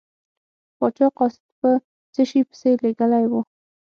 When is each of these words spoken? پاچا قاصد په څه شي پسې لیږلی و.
پاچا 0.77 1.07
قاصد 1.17 1.43
په 1.59 1.69
څه 2.13 2.21
شي 2.29 2.41
پسې 2.49 2.69
لیږلی 2.83 3.25
و. 3.27 3.33